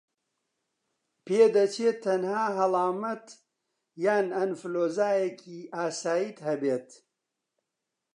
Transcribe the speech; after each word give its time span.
پێدەچێت 1.25 1.97
تەنها 2.05 2.45
هەڵامەت 2.57 3.25
یان 4.05 4.27
ئەنفلەوەنزایەکی 4.37 5.69
ئاساییت 5.75 6.37
هەبێت 6.47 6.89